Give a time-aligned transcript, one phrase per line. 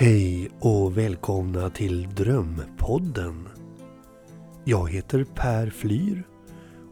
[0.00, 3.48] Hej och välkomna till Drömpodden.
[4.64, 6.22] Jag heter Per Flyr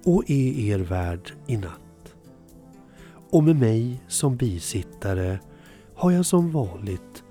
[0.04, 2.14] och är er värd i natt.
[3.30, 5.38] Och med mig som bisittare
[5.94, 7.22] har jag som vanligt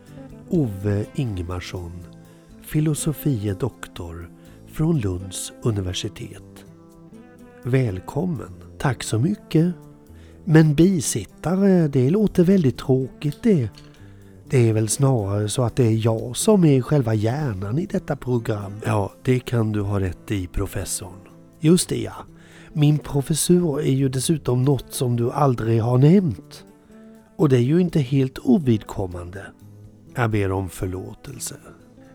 [0.50, 1.92] Ove Ingmarsson,
[2.62, 4.32] filosofie doktor
[4.68, 6.66] från Lunds universitet.
[7.64, 8.52] Välkommen!
[8.78, 9.74] Tack så mycket!
[10.44, 13.70] Men bisittare, det låter väldigt tråkigt det.
[14.50, 18.16] Det är väl snarare så att det är jag som är själva hjärnan i detta
[18.16, 18.74] program.
[18.86, 21.20] Ja, det kan du ha rätt i professorn.
[21.60, 22.14] Just det ja.
[22.74, 26.66] Min professur är ju dessutom något som du aldrig har nämnt.
[27.36, 29.46] Och det är ju inte helt ovidkommande.
[30.16, 31.56] Jag ber om förlåtelse.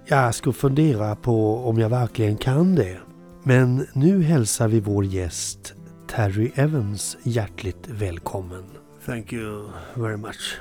[0.07, 2.99] Jag ska fundera på om jag verkligen kan det.
[3.43, 5.75] Men nu hälsar vi vår gäst
[6.09, 8.65] Terry Evans hjärtligt välkommen.
[9.07, 10.59] Thank you very much.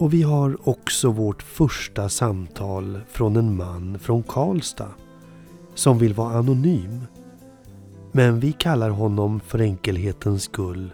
[0.00, 4.94] Och vi har också vårt första samtal från en man från Karlstad
[5.74, 7.06] som vill vara anonym.
[8.12, 10.92] Men vi kallar honom för enkelhetens skull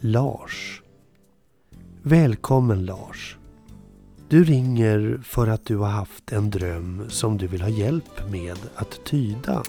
[0.00, 0.82] Lars.
[2.02, 3.36] Välkommen Lars.
[4.28, 8.58] Du ringer för att du har haft en dröm som du vill ha hjälp med
[8.74, 9.62] att tyda.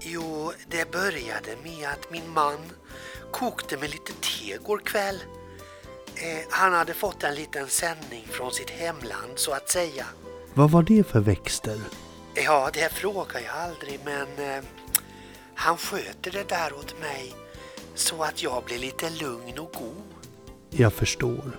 [0.00, 2.58] Jo, det började med att min man
[3.30, 5.16] kokte med lite te igår kväll.
[6.22, 10.06] Eh, han hade fått en liten sändning från sitt hemland så att säga.
[10.54, 11.80] Vad var det för växter?
[12.34, 14.64] Ja, det frågar jag aldrig men eh,
[15.54, 17.34] han sköter det där åt mig
[17.94, 20.02] så att jag blir lite lugn och god.
[20.70, 21.58] Jag förstår.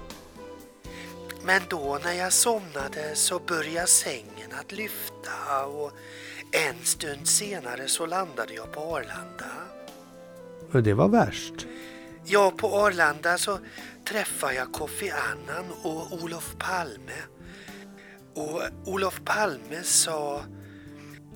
[1.43, 5.91] Men då när jag somnade så började sängen att lyfta och
[6.51, 9.51] en stund senare så landade jag på Arlanda.
[10.71, 11.67] Det var värst.
[12.25, 13.59] Ja, på Arlanda så
[14.11, 17.21] träffade jag Kofi Annan och Olof Palme.
[18.35, 20.43] Och Olof Palme sa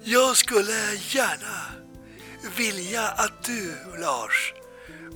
[0.03, 1.65] Jag skulle gärna
[2.57, 4.53] vilja att du, Lars,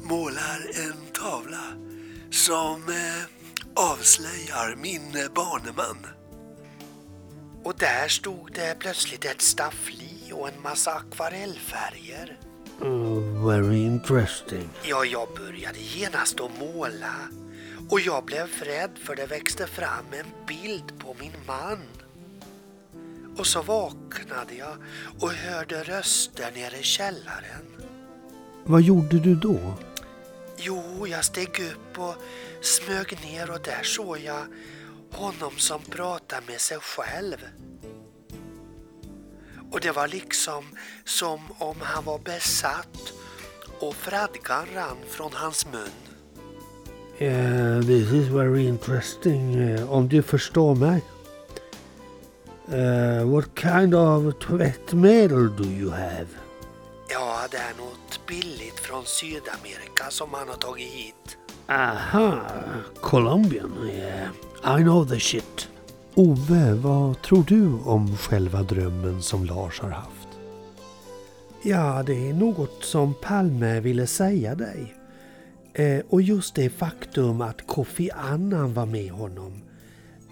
[0.04, 1.64] målar en tavla
[2.32, 3.24] som eh,
[3.74, 6.08] avslöjar min baneman.
[7.64, 12.38] Och där stod det plötsligt ett staffli och en massa akvarellfärger.
[12.82, 14.70] Uh, very interesting.
[14.84, 17.16] Ja, jag började genast att måla
[17.90, 21.80] och jag blev rädd för det växte fram en bild på min man.
[23.38, 24.78] Och så vaknade jag
[25.20, 27.66] och hörde röster nere i källaren.
[28.64, 29.74] Vad gjorde du då?
[30.58, 32.16] Jo, jag steg upp och
[32.62, 34.46] smög ner och där såg jag
[35.12, 37.38] honom som pratade med sig själv.
[39.72, 40.66] Och det var liksom
[41.06, 43.14] som om han var besatt
[43.80, 46.09] och fradgan rann från hans mun.
[47.22, 49.56] Yeah, this is very interesting.
[49.56, 51.02] Uh, om du förstår mig.
[52.74, 56.28] Uh, what kind of tvättmedel do you have?
[57.10, 61.38] Ja, det är något billigt från Sydamerika som han har tagit hit.
[61.68, 62.40] Aha,
[63.02, 63.90] Colombian.
[63.90, 65.68] Yeah, I know the shit.
[66.16, 70.28] Ove, vad tror du om själva drömmen som Lars har haft?
[71.62, 74.99] Ja, det är något som Palme ville säga dig.
[75.74, 79.62] Eh, och just det faktum att Kofi Annan var med honom.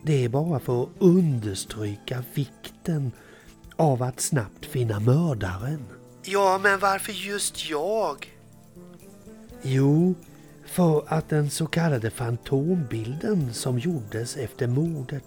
[0.03, 3.11] Det är bara för att understryka vikten
[3.75, 5.85] av att snabbt finna mördaren.
[6.23, 8.37] Ja, men varför just jag?
[9.61, 10.15] Jo,
[10.65, 15.23] för att den så kallade fantombilden som gjordes efter mordet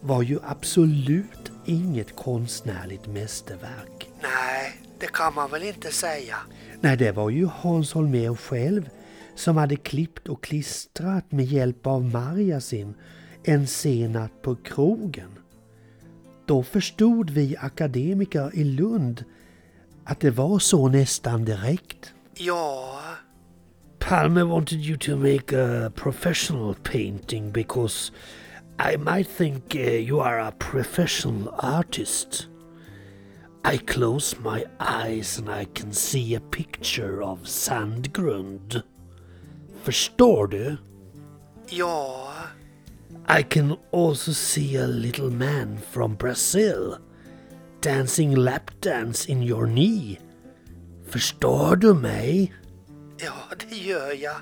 [0.00, 4.10] var ju absolut inget konstnärligt mästerverk.
[4.22, 6.36] Nej, det kan man väl inte säga.
[6.80, 8.90] Nej, det var ju Hans Holmér själv
[9.34, 12.94] som hade klippt och klistrat med hjälp av Marjasin
[13.44, 15.30] en sen natt på krogen.
[16.46, 19.24] Då förstod vi akademiker i Lund
[20.04, 22.14] att det var så nästan direkt.
[22.34, 23.00] Ja,
[23.98, 28.12] Palme wanted you to make a professional painting because
[28.78, 32.48] I might think uh, you are a professional artist.
[33.62, 38.82] I close my eyes and I can see a picture of Sandgrund.
[39.82, 40.76] Förstår du?
[41.68, 42.32] ja,
[43.38, 46.96] I can also see a little man from Brazil
[47.80, 50.18] dancing lap dance in your knee.
[51.06, 52.54] Förstår du mig?
[53.18, 54.36] ja, det gör jag.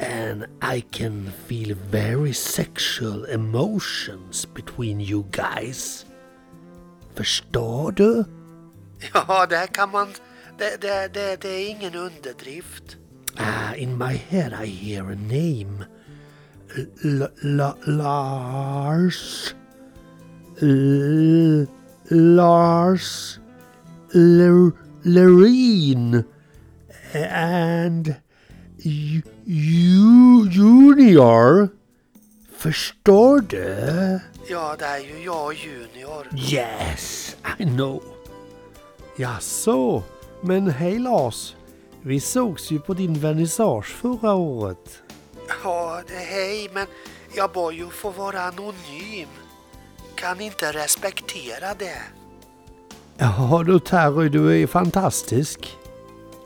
[0.00, 0.44] And
[0.76, 6.06] I can feel very sexual emotions between you guys.
[7.14, 8.24] Förstår du?
[9.14, 10.08] Ja, det kan man...
[10.58, 12.96] Det, det, det, det är ingen underdrift.
[13.38, 15.84] Ah, in my head I hear a name.
[17.04, 19.54] L- L- Lars.
[20.62, 21.66] L-
[22.10, 23.38] Lars
[24.14, 24.72] Ler-
[27.14, 28.14] and
[28.78, 31.68] Ju- Ju- Junior.
[32.56, 34.20] Förstår du?
[34.50, 36.26] Ja, det är ju jag Junior.
[36.52, 38.02] Yes, I know.
[39.16, 40.02] Jaså,
[40.42, 41.54] men hej Lars.
[42.02, 45.02] Vi sågs ju på din vernissage förra året.
[45.64, 46.86] Ja, det- hej, men
[47.36, 49.28] jag bad ju få vara anonym.
[50.14, 52.02] Kan inte respektera det.
[53.18, 55.76] Ja du Terry, du är fantastisk.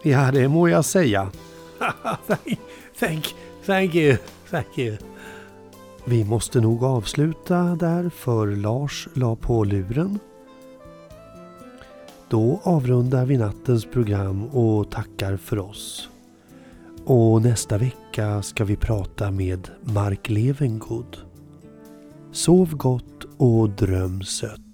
[0.02, 1.30] Ja, det må jag säga.
[2.26, 2.58] thank,
[2.98, 3.34] thank,
[3.66, 4.16] thank you,
[4.50, 4.96] thank you.
[6.04, 10.18] Vi måste nog avsluta där för Lars la på luren.
[12.30, 16.08] Då avrundar vi nattens program och tackar för oss.
[17.04, 21.16] Och nästa vecka ska vi prata med Mark Levengood.
[22.32, 24.65] Sov gott och dröm sött.